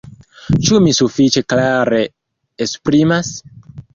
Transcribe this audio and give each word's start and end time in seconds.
Ĉu 0.67 0.79
mi 0.85 0.93
sufiĉe 0.99 1.43
klare 1.53 2.01
esprimas? 2.67 3.31